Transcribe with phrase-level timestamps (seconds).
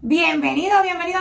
[0.00, 1.18] Bienvenido, bienvenido.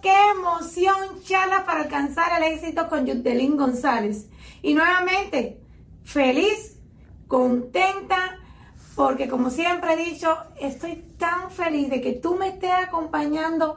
[0.00, 1.22] ¡Qué emoción!
[1.24, 4.30] Charla para alcanzar el éxito con Yutelín González.
[4.62, 5.60] Y nuevamente,
[6.04, 6.80] feliz,
[7.26, 8.38] contenta,
[8.96, 13.76] porque como siempre he dicho, estoy tan feliz de que tú me estés acompañando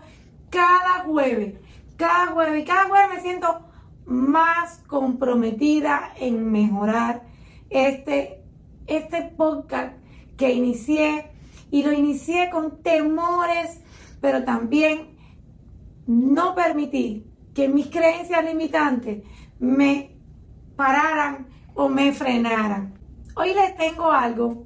[0.49, 1.55] cada jueves.
[1.97, 3.65] Cada jueves y cada jueves me siento
[4.05, 7.23] más comprometida en mejorar
[7.69, 8.41] este,
[8.87, 9.97] este podcast
[10.37, 11.31] que inicié
[11.69, 13.81] y lo inicié con temores
[14.21, 15.17] pero también
[16.07, 19.23] no permití que mis creencias limitantes
[19.59, 20.15] me
[20.75, 22.93] pararan o me frenaran.
[23.35, 24.65] Hoy les tengo algo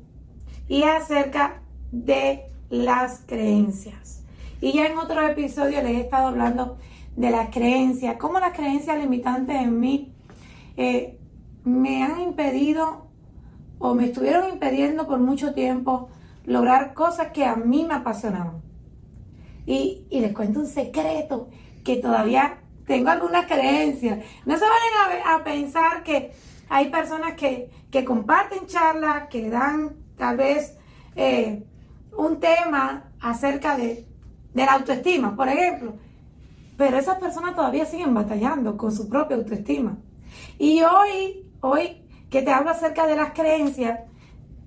[0.68, 4.24] y es acerca de las creencias.
[4.62, 6.78] Y ya en otro episodio les he estado hablando
[7.16, 10.14] de las creencias, cómo las creencias limitantes en mí
[10.76, 11.18] eh,
[11.64, 13.08] me han impedido
[13.80, 16.10] o me estuvieron impidiendo por mucho tiempo
[16.46, 18.65] lograr cosas que a mí me apasionaban.
[19.66, 21.50] Y, les cuento un secreto
[21.84, 24.20] que todavía tengo algunas creencias.
[24.46, 26.32] No se vayan a, pensar que
[26.70, 27.70] hay personas que,
[28.06, 30.78] comparten charlas, que dan tal vez
[31.16, 31.64] eh,
[32.18, 34.06] un tema acerca de,
[34.54, 35.94] de la autoestima, por ejemplo.
[36.78, 39.98] Pero esas personas todavía siguen batallando con su propia autoestima.
[40.60, 44.02] Y hoy, hoy que te hablo acerca de las creencias,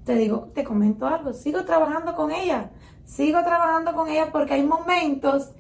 [0.04, 2.70] te digo, te comento algo, sigo trabajando con ellas
[3.08, 5.50] sigo trabajando con ella porque hay momentos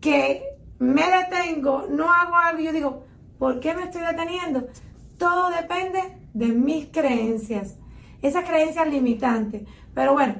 [0.00, 0.42] que
[0.78, 3.04] me detengo, no hago algo y yo digo,
[3.38, 4.66] ¿por qué me estoy deteniendo?
[5.16, 7.76] Todo depende de mis creencias,
[8.20, 9.62] esas creencias limitantes.
[9.94, 10.36] Pero bueno,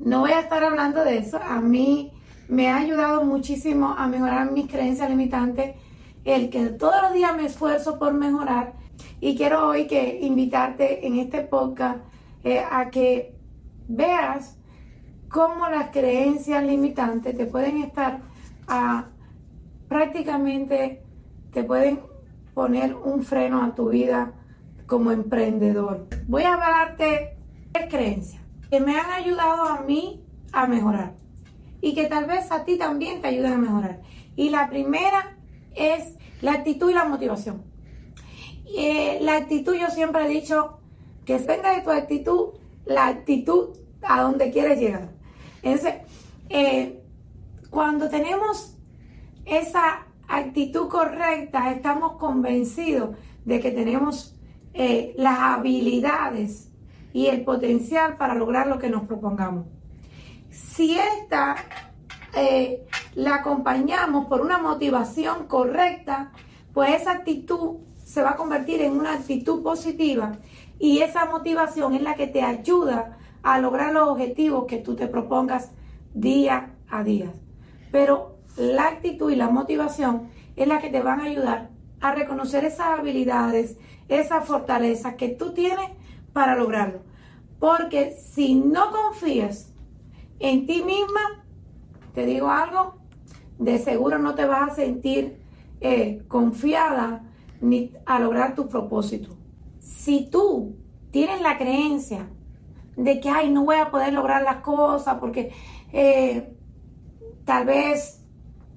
[0.00, 1.40] no voy a estar hablando de eso.
[1.42, 2.12] A mí
[2.48, 5.76] me ha ayudado muchísimo a mejorar mis creencias limitantes,
[6.24, 8.74] el que todos los días me esfuerzo por mejorar.
[9.20, 11.98] Y quiero hoy que invitarte en este podcast
[12.44, 13.34] eh, a que
[13.88, 14.55] veas
[15.28, 18.20] cómo las creencias limitantes te pueden estar
[18.66, 19.06] a,
[19.88, 21.02] prácticamente,
[21.52, 22.00] te pueden
[22.54, 24.32] poner un freno a tu vida
[24.86, 26.06] como emprendedor.
[26.26, 27.36] Voy a hablarte
[27.72, 31.14] de creencias que me han ayudado a mí a mejorar
[31.80, 34.00] y que tal vez a ti también te ayuden a mejorar.
[34.36, 35.36] Y la primera
[35.74, 37.62] es la actitud y la motivación.
[38.66, 40.80] Eh, la actitud, yo siempre he dicho
[41.24, 42.54] que venga de tu actitud,
[42.84, 45.15] la actitud a donde quieres llegar.
[45.62, 45.94] Entonces,
[46.48, 47.02] eh,
[47.70, 48.76] cuando tenemos
[49.44, 54.36] esa actitud correcta, estamos convencidos de que tenemos
[54.74, 56.70] eh, las habilidades
[57.12, 59.66] y el potencial para lograr lo que nos propongamos.
[60.50, 61.56] Si esta
[62.34, 66.32] eh, la acompañamos por una motivación correcta,
[66.74, 70.32] pues esa actitud se va a convertir en una actitud positiva
[70.78, 75.06] y esa motivación es la que te ayuda a lograr los objetivos que tú te
[75.06, 75.70] propongas
[76.14, 77.32] día a día.
[77.92, 81.70] Pero la actitud y la motivación es la que te van a ayudar
[82.00, 85.90] a reconocer esas habilidades, esas fortalezas que tú tienes
[86.32, 87.02] para lograrlo.
[87.60, 89.72] Porque si no confías
[90.40, 91.44] en ti misma,
[92.14, 92.96] te digo algo,
[93.60, 95.38] de seguro no te vas a sentir
[95.80, 97.22] eh, confiada
[97.60, 99.36] ni a lograr tu propósito.
[99.78, 100.74] Si tú
[101.12, 102.28] tienes la creencia
[102.96, 105.52] de que, ay, no voy a poder lograr las cosas porque
[105.92, 106.52] eh,
[107.44, 108.22] tal vez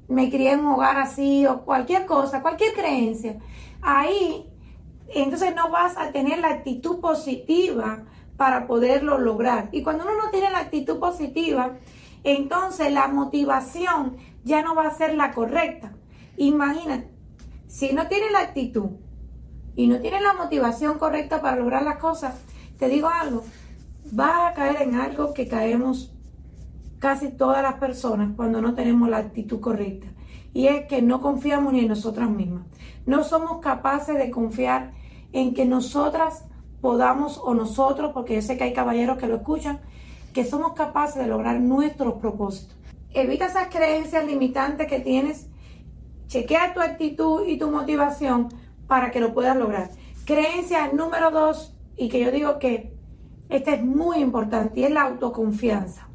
[0.07, 3.39] me crié en un hogar así o cualquier cosa, cualquier creencia.
[3.81, 4.51] Ahí,
[5.07, 8.03] entonces no vas a tener la actitud positiva
[8.37, 9.69] para poderlo lograr.
[9.71, 11.77] Y cuando uno no tiene la actitud positiva,
[12.23, 15.93] entonces la motivación ya no va a ser la correcta.
[16.37, 17.09] Imagínate,
[17.67, 18.91] si no tienes la actitud
[19.75, 22.35] y no tienes la motivación correcta para lograr las cosas,
[22.77, 23.43] te digo algo,
[24.11, 26.13] vas a caer en algo que caemos
[26.99, 30.07] casi todas las personas cuando no tenemos la actitud correcta.
[30.53, 32.65] Y es que no confiamos ni en nosotras mismas.
[33.05, 34.93] No somos capaces de confiar
[35.31, 36.45] en que nosotras
[36.81, 39.79] podamos o nosotros, porque yo sé que hay caballeros que lo escuchan,
[40.33, 42.77] que somos capaces de lograr nuestros propósitos.
[43.11, 45.47] Evita esas creencias limitantes que tienes.
[46.27, 48.49] Chequea tu actitud y tu motivación
[48.87, 49.89] para que lo puedas lograr.
[50.25, 52.98] Creencia número dos, y que yo digo que
[53.49, 56.07] esta es muy importante y es la autoconfianza.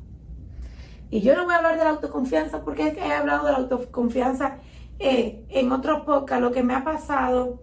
[1.10, 4.58] Y yo no voy a hablar de la autoconfianza porque he hablado de la autoconfianza
[4.98, 7.62] eh, en otros podcasts, lo que me ha pasado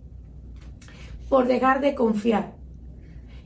[1.29, 2.53] por dejar de confiar.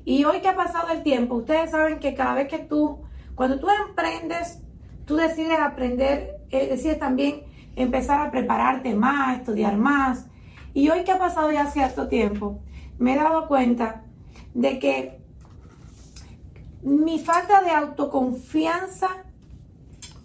[0.04, 3.04] Y hoy que ha pasado el tiempo, ustedes saben que cada vez que tú,
[3.36, 4.62] cuando tú emprendes,
[5.06, 7.44] tú decides aprender, eh, decides también
[7.75, 10.27] empezar a prepararte más, estudiar más.
[10.74, 12.60] Y hoy que ha pasado ya cierto tiempo,
[12.98, 14.04] me he dado cuenta
[14.54, 15.25] de que
[16.81, 19.10] mi falta de autoconfianza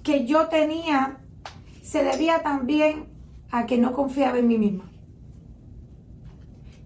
[0.02, 1.18] que yo tenía
[1.82, 3.06] se debía también
[3.50, 4.84] a que no confiaba en mí misma.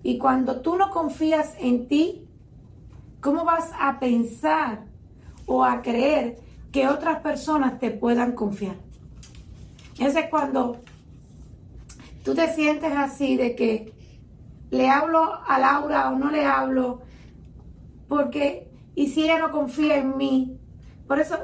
[0.03, 2.29] Y cuando tú no confías en ti,
[3.21, 4.85] ¿cómo vas a pensar
[5.47, 6.39] o a creer
[6.73, 8.77] que otras personas te puedan confiar?
[9.99, 10.81] Ese es cuando
[12.25, 13.93] tú te sientes así de que
[14.71, 17.03] le hablo a Laura o no le hablo,
[18.09, 20.59] porque, y si ella no confía en mí,
[21.07, 21.37] por eso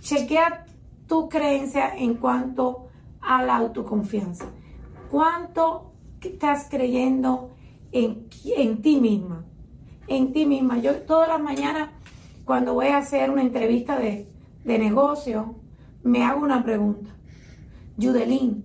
[0.00, 0.66] chequea
[1.06, 2.88] tu creencia en cuanto
[3.20, 4.46] a la autoconfianza.
[5.10, 7.50] ¿Cuánto estás creyendo
[7.92, 9.44] en, en ti misma?
[10.08, 10.78] En ti misma.
[10.78, 11.90] Yo todas las mañanas,
[12.44, 14.28] cuando voy a hacer una entrevista de,
[14.64, 15.54] de negocio,
[16.02, 17.10] me hago una pregunta.
[17.96, 18.64] Yudelín,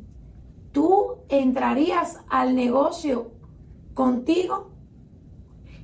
[0.72, 3.32] ¿tú entrarías al negocio
[3.94, 4.72] contigo?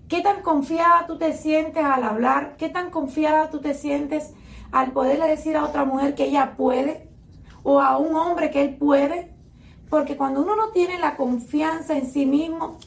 [0.07, 2.56] ¿Qué tan confiada tú te sientes al hablar?
[2.57, 4.34] ¿Qué tan confiada tú te sientes
[4.72, 7.10] al poderle decir a otra mujer que ella puede?
[7.63, 9.34] ¿O a un hombre que él puede?
[9.90, 12.78] Porque cuando uno no tiene la confianza en sí mismo,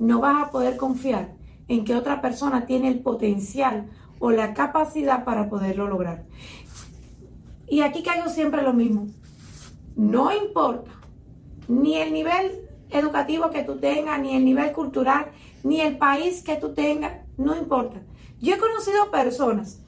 [0.00, 1.34] no vas a poder confiar
[1.68, 6.24] en que otra persona tiene el potencial o la capacidad para poderlo lograr.
[7.68, 9.06] Y aquí caigo siempre lo mismo.
[9.94, 10.90] No importa
[11.68, 15.26] ni el nivel educativo que tú tengas, ni el nivel cultural,
[15.62, 18.00] ni el país que tú tengas, no importa.
[18.40, 19.80] Yo he conocido personas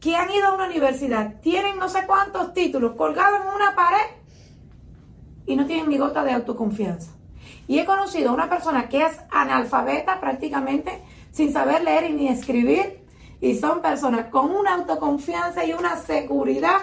[0.00, 4.16] que han ido a una universidad, tienen no sé cuántos títulos colgados en una pared
[5.46, 7.12] y no tienen ni gota de autoconfianza.
[7.68, 13.00] Y he conocido a una persona que es analfabeta prácticamente, sin saber leer ni escribir,
[13.40, 16.78] y son personas con una autoconfianza y una seguridad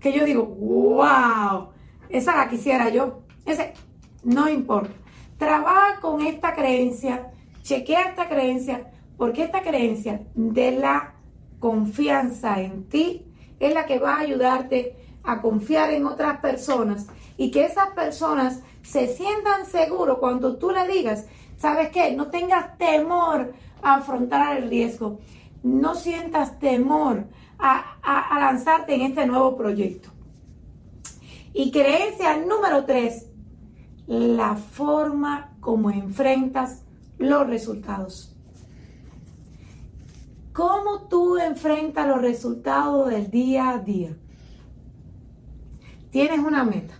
[0.00, 1.70] que yo digo, wow,
[2.08, 3.22] esa la quisiera yo.
[3.44, 3.74] Ese,
[4.22, 4.92] no importa.
[5.38, 7.30] Trabaja con esta creencia,
[7.62, 11.14] chequea esta creencia, porque esta creencia de la
[11.58, 13.24] confianza en ti
[13.60, 17.06] es la que va a ayudarte a confiar en otras personas
[17.36, 22.12] y que esas personas se sientan seguros cuando tú le digas, ¿sabes qué?
[22.12, 23.52] No tengas temor
[23.82, 25.18] a afrontar el riesgo,
[25.62, 27.24] no sientas temor
[27.58, 30.10] a, a lanzarte en este nuevo proyecto.
[31.52, 33.26] Y creencia número tres,
[34.06, 36.82] la forma como enfrentas
[37.18, 38.36] los resultados.
[40.52, 44.16] ¿Cómo tú enfrentas los resultados del día a día?
[46.10, 46.94] Tienes una meta.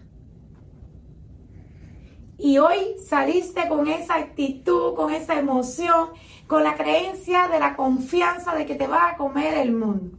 [2.38, 6.10] Y hoy saliste con esa actitud, con esa emoción,
[6.46, 10.18] con la creencia de la confianza de que te va a comer el mundo.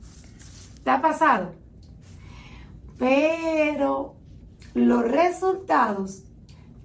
[0.84, 1.54] ¿Te ha pasado?
[2.98, 4.16] Pero
[4.74, 6.24] los resultados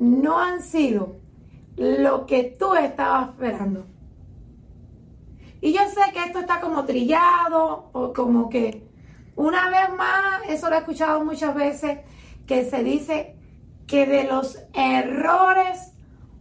[0.02, 1.20] no han sido
[1.76, 3.86] lo que tú estabas esperando.
[5.60, 8.84] Y yo sé que esto está como trillado o como que
[9.36, 12.00] una vez más, eso lo he escuchado muchas veces,
[12.46, 13.36] que se dice
[13.86, 15.92] que de los errores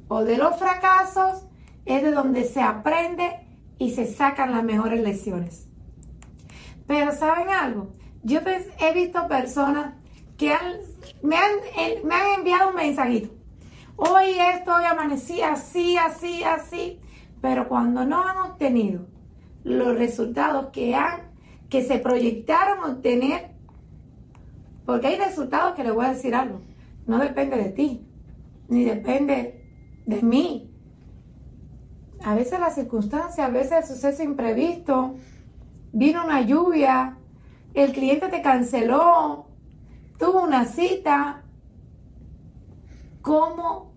[0.07, 1.45] o de los fracasos
[1.85, 3.45] es de donde se aprende
[3.77, 5.67] y se sacan las mejores lecciones.
[6.87, 7.93] Pero ¿saben algo?
[8.23, 8.39] Yo
[8.79, 9.93] he visto personas
[10.35, 10.51] que
[11.21, 11.51] me, han,
[12.03, 13.40] me han enviado un mensajito
[14.01, 16.99] hoy esto, hoy amanecí así, así, así,
[17.39, 19.05] pero cuando no han obtenido
[19.63, 21.31] los resultados que han,
[21.69, 23.51] que se proyectaron obtener,
[24.85, 26.61] porque hay resultados que les voy a decir algo,
[27.05, 28.07] no depende de ti,
[28.69, 29.63] ni depende
[30.07, 30.73] de mí.
[32.23, 35.15] A veces las circunstancias, a veces el suceso imprevisto,
[35.91, 37.17] vino una lluvia,
[37.75, 39.47] el cliente te canceló,
[40.17, 41.43] tuvo una cita.
[43.21, 43.90] ¿Cómo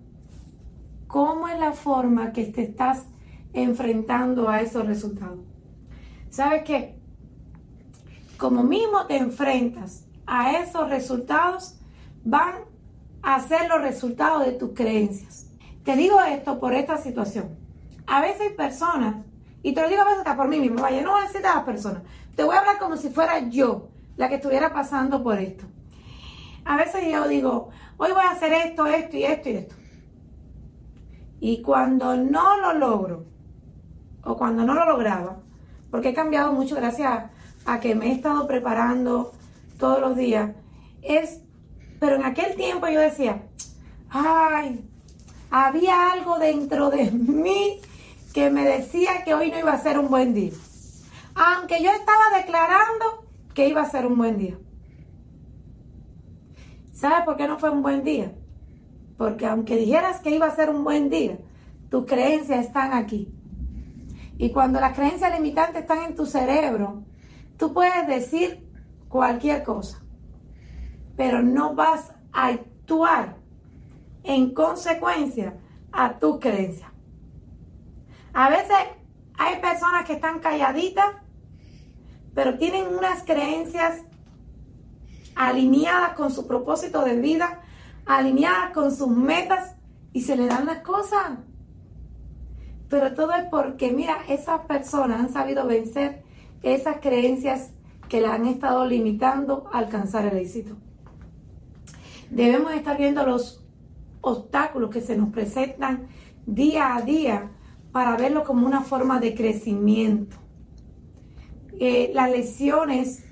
[1.15, 3.07] cómo es la forma que te estás
[3.53, 5.39] enfrentando a esos resultados.
[6.29, 6.99] ¿Sabes qué?
[8.37, 11.79] Como mismo te enfrentas a esos resultados,
[12.25, 12.65] van
[13.23, 15.47] a ser los resultados de tus creencias.
[15.85, 17.61] Te digo esto por esta situación.
[18.09, 19.25] A veces hay personas,
[19.63, 21.47] y te lo digo a veces hasta por mí mismo, vaya, no voy a decir
[21.47, 22.03] a las personas,
[22.35, 25.65] te voy a hablar como si fuera yo la que estuviera pasando por esto.
[26.65, 27.69] A veces yo digo,
[27.99, 29.84] hoy voy a hacer esto, esto y esto y esto.
[31.45, 33.27] Y cuando no lo logro,
[34.23, 35.43] o cuando no lo lograba,
[35.91, 37.25] porque he cambiado mucho gracias
[37.67, 39.31] a, que me he estado preparando
[39.79, 40.53] todos los días,
[41.03, 41.43] es,
[42.01, 43.43] pero en aquel tiempo yo decía,
[44.09, 44.89] ay,
[45.51, 47.79] había algo dentro de mí
[48.33, 50.55] que me decía que hoy no iba a ser un buen día.
[51.35, 54.57] Aunque yo estaba declarando que iba a ser un buen día.
[56.95, 58.33] ¿Sabes por qué no fue un buen día?
[59.17, 61.39] Porque aunque dijeras que iba a ser un buen día,
[61.91, 63.33] tus creencias están aquí.
[64.39, 67.05] Y cuando las creencias limitantes están en tu cerebro,
[67.57, 68.67] tú puedes decir
[69.09, 70.01] cualquier cosa.
[71.17, 73.37] pero no vas a actuar
[74.25, 75.55] en consecuencia
[75.93, 76.91] a tus creencias.
[78.33, 78.77] A veces
[79.39, 81.07] hay personas que están calladitas,
[82.35, 84.03] pero tienen unas creencias
[85.37, 87.61] alineadas con su propósito de vida,
[88.07, 89.77] alineadas con sus metas
[90.13, 91.39] y se le dan las cosas.
[92.89, 96.23] Pero todo es porque, mira, esas personas han sabido vencer
[96.63, 97.71] esas creencias
[98.09, 100.77] que la han estado limitando a alcanzar el éxito.
[102.31, 103.65] Debemos estar viendo los
[104.21, 106.09] obstáculos que se nos presentan
[106.47, 107.51] día a día
[107.93, 110.37] para verlo como una forma de crecimiento.
[111.79, 113.25] Eh, las lecciones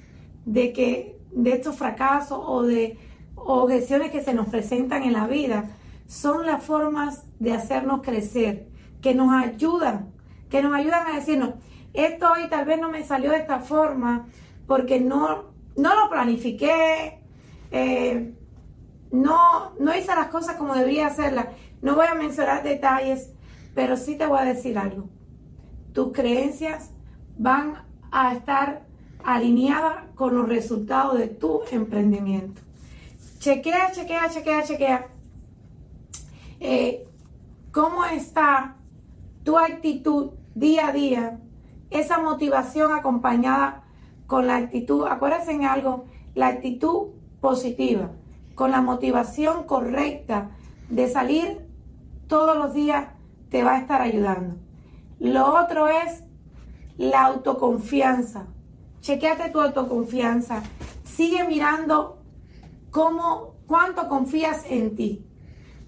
[0.44, 2.98] de que de estos fracasos o de
[3.44, 5.70] objeciones que se nos presentan en la vida
[6.06, 8.68] son las formas de hacernos crecer,
[9.00, 10.12] que nos ayudan,
[10.50, 11.54] que nos ayudan a decirnos,
[11.94, 14.26] esto hoy tal vez no me salió de esta forma
[14.66, 17.20] porque no, no lo planifiqué,
[17.70, 18.34] eh,
[19.10, 21.48] no, no hice las cosas como debería hacerlas.
[21.82, 23.30] No voy a mencionar detalles,
[23.74, 25.08] pero sí te voy a decir algo.
[25.92, 26.90] Tus creencias
[27.36, 28.86] van a estar
[29.24, 32.60] alineadas con los resultados de tu emprendimiento.
[33.42, 35.06] Chequea, chequea, chequea, chequea.
[36.60, 37.08] Eh,
[37.72, 38.76] ¿Cómo está
[39.42, 41.40] tu actitud día a día?
[41.90, 43.82] Esa motivación acompañada
[44.28, 46.04] con la actitud, acuérdense en algo,
[46.36, 47.08] la actitud
[47.40, 48.12] positiva
[48.54, 50.52] con la motivación correcta
[50.88, 51.66] de salir
[52.28, 53.08] todos los días,
[53.50, 54.54] te va a estar ayudando.
[55.18, 56.22] Lo otro es
[56.96, 58.46] la autoconfianza.
[59.00, 60.62] Chequeate tu autoconfianza.
[61.02, 62.21] Sigue mirando
[62.92, 65.26] cómo, cuánto confías en ti.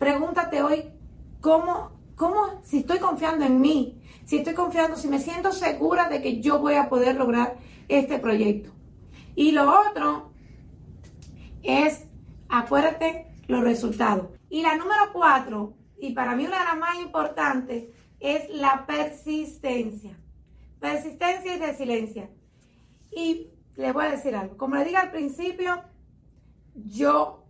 [0.00, 0.90] Pregúntate hoy
[1.40, 6.20] cómo, cómo, si estoy confiando en mí, si estoy confiando, si me siento segura de
[6.20, 8.72] que yo voy a poder lograr este proyecto.
[9.36, 10.30] Y lo otro
[11.62, 12.06] es
[12.48, 14.28] acuérdate los resultados.
[14.48, 17.84] Y la número cuatro, y para mí una de las más importantes,
[18.18, 20.18] es la persistencia.
[20.80, 22.30] Persistencia y resiliencia.
[23.10, 24.56] Y les voy a decir algo.
[24.56, 25.82] Como le dije al principio,
[26.74, 27.44] yo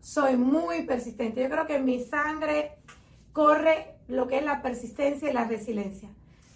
[0.00, 1.42] soy muy persistente.
[1.42, 2.78] Yo creo que mi sangre
[3.32, 6.10] corre lo que es la persistencia y la resiliencia.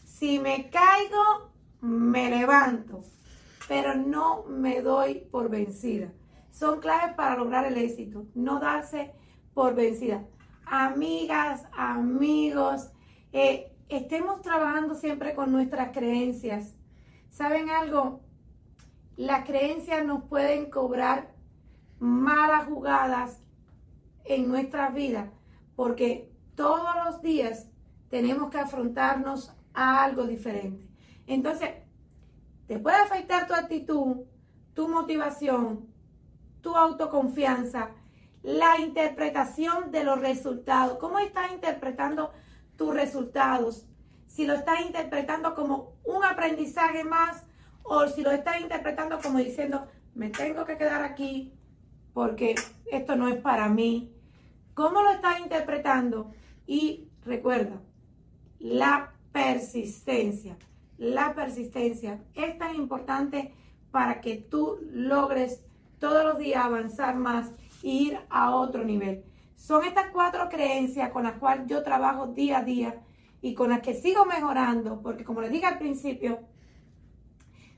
[0.05, 3.03] Si me caigo, me levanto,
[3.69, 6.13] pero no me doy por vencida
[6.51, 8.27] son claves para lograr el éxito.
[8.35, 9.13] No darse
[9.55, 10.25] por vencida.
[10.67, 12.91] Amigas, amigos,
[13.33, 16.75] eh, estemos trabajando siempre con nuestras creencias.
[17.31, 18.21] ¿Saben algo?
[19.17, 21.35] Las creencias nos pueden cobrar
[22.01, 23.41] malas jugadas
[24.25, 25.29] en nuestras vidas
[25.77, 27.69] porque todos los días
[28.09, 30.87] tenemos que afrontarnos a algo diferente.
[31.27, 31.71] Entonces,
[32.67, 34.25] te puede afectar tu actitud,
[34.75, 35.89] tu motivación,
[36.61, 37.91] tu autoconfianza,
[38.43, 40.99] la interpretación de los resultados.
[40.99, 42.33] ¿Cómo estás interpretando
[42.77, 43.87] tus resultados?
[44.27, 47.45] Si lo estás interpretando como un aprendizaje más
[47.83, 51.53] o si lo estás interpretando como diciendo, me tengo que quedar aquí
[52.13, 52.55] porque
[52.91, 54.13] esto no es para mí.
[54.75, 56.31] ¿Cómo lo estás interpretando?
[56.67, 57.81] Y recuerda,
[58.59, 60.57] la persistencia.
[60.99, 63.55] La persistencia es tan importante
[63.91, 65.63] para que tú logres
[65.99, 67.51] todos los días avanzar más
[67.83, 69.25] e ir a otro nivel.
[69.57, 73.03] Son estas cuatro creencias con las cuales yo trabajo día a día
[73.43, 76.41] y con las que sigo mejorando, porque como les dije al principio,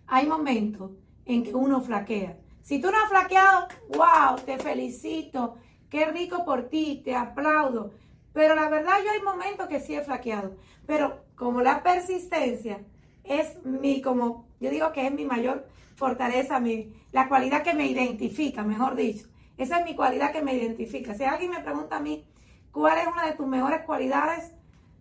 [0.06, 0.90] hay momentos
[1.24, 2.38] en que uno flaquea.
[2.62, 5.56] Si tú no has flaqueado, wow, te felicito,
[5.90, 7.92] qué rico por ti, te aplaudo.
[8.32, 10.56] Pero la verdad yo hay momentos que sí he flaqueado.
[10.86, 12.80] Pero como la persistencia
[13.24, 15.66] es mi, como yo digo que es mi mayor
[15.96, 19.26] fortaleza, mi, la cualidad que me identifica, mejor dicho.
[19.56, 21.14] Esa es mi cualidad que me identifica.
[21.14, 22.24] Si alguien me pregunta a mí,
[22.70, 24.52] ¿cuál es una de tus mejores cualidades?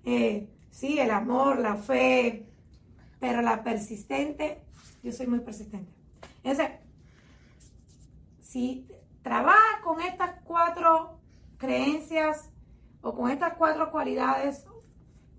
[0.03, 2.47] Eh, sí, el amor, la fe,
[3.19, 4.61] pero la persistente,
[5.03, 5.91] yo soy muy persistente.
[6.43, 6.80] Entonces,
[8.51, 8.85] si
[9.21, 11.21] trabajas con estas cuatro
[11.57, 12.51] creencias
[13.01, 14.65] o con estas cuatro cualidades,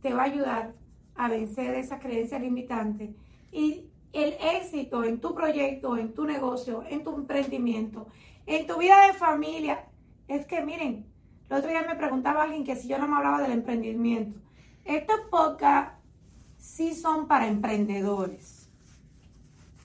[0.00, 0.75] te va a ayudar
[1.14, 3.11] a vencer esas creencias limitantes
[3.50, 8.07] y el éxito en tu proyecto, en tu negocio, en tu emprendimiento,
[8.47, 9.85] en tu vida de familia,
[10.26, 11.07] es que miren,
[11.50, 14.40] el otro día me preguntaba alguien que si yo no me hablaba del emprendimiento.
[14.87, 15.99] Estos podcasts
[16.57, 18.71] sí son para emprendedores.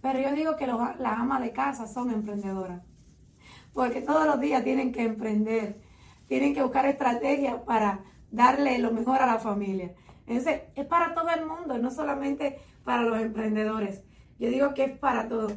[0.01, 2.86] Pero yo digo que las amas de casa son emprendedoras.
[3.77, 5.79] Porque todos los días tienen que emprender.
[6.27, 7.99] Tienen que buscar estrategias para
[8.31, 9.93] darle lo mejor a la familia.
[10.25, 14.03] Entonces, es para todo el mundo, no solamente para los emprendedores.
[14.39, 15.49] Yo digo que es para todo.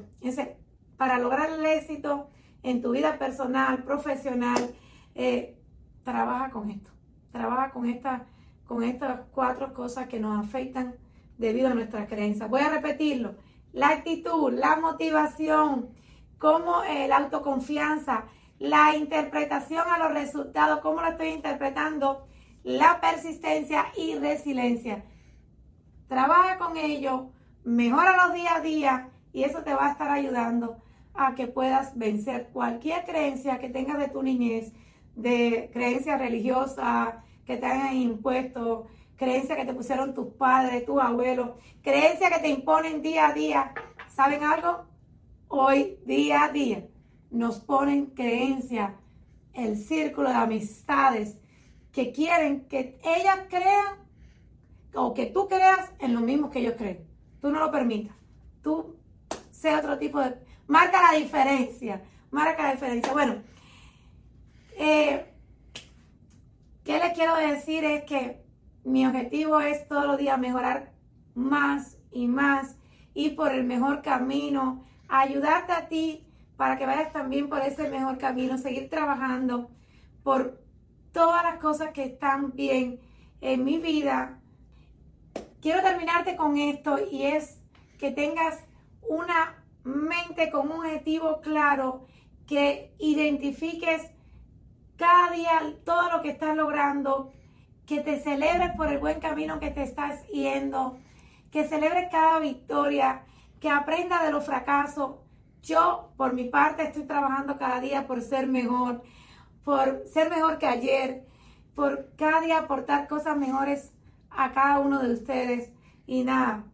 [0.98, 2.28] para lograr el éxito
[2.62, 4.74] en tu vida personal, profesional,
[5.14, 5.58] eh,
[6.02, 6.90] trabaja con esto.
[7.32, 8.26] Trabaja con, esta,
[8.66, 10.94] con estas cuatro cosas que nos afectan
[11.38, 12.50] debido a nuestras creencias.
[12.50, 13.36] Voy a repetirlo.
[13.72, 15.98] La actitud, la motivación,
[16.40, 18.24] como eh, la autoconfianza,
[18.58, 22.26] la interpretación a los resultados, cómo lo estoy interpretando,
[22.64, 25.04] la persistencia y resiliencia.
[26.08, 27.30] Trabaja con ello,
[27.62, 30.78] mejora los día a día y eso te va a estar ayudando
[31.12, 34.72] a que puedas vencer cualquier creencia que tengas de tu niñez,
[35.14, 41.50] de creencia religiosa que te hayan impuesto, creencia que te pusieron tus padres, tus abuelos,
[41.82, 43.74] creencia que te imponen día a día.
[44.08, 44.89] ¿Saben algo?
[45.52, 46.86] Hoy, día a día,
[47.32, 48.94] nos ponen creencia,
[49.52, 51.38] el círculo de amistades
[51.90, 53.96] que quieren que ellas crean
[54.94, 57.04] o que tú creas en lo mismo que ellos creen.
[57.40, 58.14] Tú no lo permitas.
[58.62, 58.94] Tú
[59.50, 60.36] sea otro tipo de...
[60.68, 62.04] Marca la diferencia.
[62.30, 63.12] Marca la diferencia.
[63.12, 63.42] Bueno,
[64.78, 65.34] eh,
[66.84, 67.82] ¿qué les quiero decir?
[67.82, 68.40] Es que
[68.84, 70.92] mi objetivo es todos los días mejorar
[71.34, 72.76] más y más
[73.14, 76.24] y por el mejor camino, ayudarte a ti
[76.56, 79.70] para que vayas también por ese mejor camino, seguir trabajando
[80.22, 80.60] por
[81.12, 83.00] todas las cosas que están bien
[83.40, 84.38] en mi vida.
[85.60, 87.58] Quiero terminarte con esto y es
[87.98, 88.58] que tengas
[89.08, 92.06] una mente con un objetivo claro,
[92.46, 94.10] que identifiques
[94.96, 97.32] cada día todo lo que estás logrando,
[97.86, 100.98] que te celebres por el buen camino que te estás yendo,
[101.50, 103.24] que celebres cada victoria,
[103.60, 105.16] que aprenda de los fracasos.
[105.62, 109.02] Yo, por mi parte, estoy trabajando cada día por ser mejor,
[109.62, 111.26] por ser mejor que ayer,
[111.74, 113.92] por cada día aportar cosas mejores
[114.30, 115.70] a cada uno de ustedes.
[116.06, 116.64] Y nada,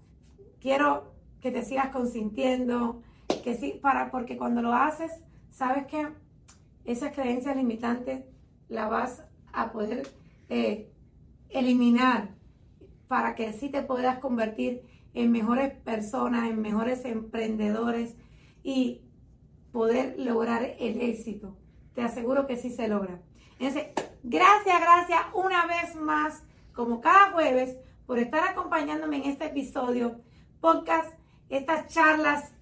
[0.60, 3.02] quiero que te sigas consintiendo,
[3.42, 5.12] que sí, para, porque cuando lo haces,
[5.50, 6.08] sabes que
[6.84, 8.24] esas creencias limitantes
[8.68, 10.08] la vas a poder
[10.49, 10.88] eh,
[11.50, 12.30] eliminar
[13.08, 14.82] para que así te puedas convertir
[15.16, 18.14] en mejores personas, en mejores emprendedores
[18.62, 19.00] y
[19.72, 21.56] poder lograr el éxito.
[21.94, 23.22] Te aseguro que sí se logra.
[23.58, 23.88] Entonces,
[24.22, 30.20] gracias, gracias una vez más, como cada jueves, por estar acompañándome en este episodio,
[30.60, 32.52] podcast, estas charlas,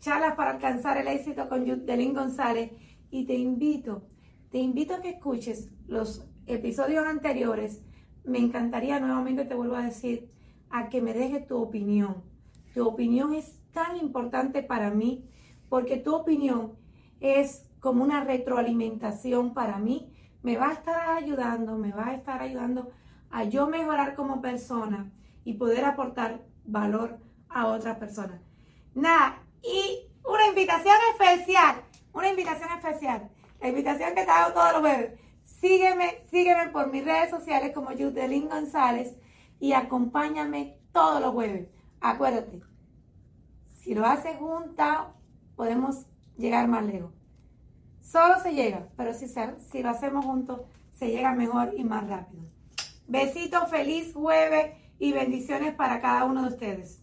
[0.00, 2.72] charlas para alcanzar el éxito con Yudelín González.
[3.10, 4.08] Y te invito,
[4.50, 7.82] te invito a que escuches los episodios anteriores
[8.26, 10.28] me encantaría nuevamente, te vuelvo a decir,
[10.70, 12.22] a que me dejes tu opinión.
[12.74, 15.28] Tu opinión es tan importante para mí
[15.68, 16.72] porque tu opinión
[17.20, 20.12] es como una retroalimentación para mí.
[20.42, 22.90] Me va a estar ayudando, me va a estar ayudando
[23.30, 25.10] a yo mejorar como persona
[25.44, 28.40] y poder aportar valor a otras personas.
[28.94, 31.76] Nada, y una invitación especial,
[32.12, 33.30] una invitación especial.
[33.60, 35.18] La invitación que te hago todos los jueves
[35.60, 39.16] Sígueme, sígueme por mis redes sociales como Yudelín González
[39.60, 41.68] y acompáñame todos los jueves.
[42.00, 42.62] Acuérdate,
[43.78, 45.14] si lo haces junta,
[45.54, 47.12] podemos llegar más lejos.
[48.00, 50.60] Solo se llega, pero si, si lo hacemos juntos,
[50.92, 52.44] se llega mejor y más rápido.
[53.08, 57.02] Besitos, feliz jueves y bendiciones para cada uno de ustedes.